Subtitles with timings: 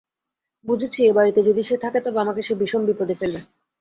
[0.65, 3.39] বুঝেছি, এ বাড়িতে যদি সে থাকে তবে আমাকে সে বিষম বিপদে ফেলবে।